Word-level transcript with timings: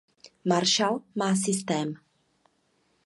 Marshall 0.43 1.01
má 1.15 1.35
„systém“. 1.35 1.95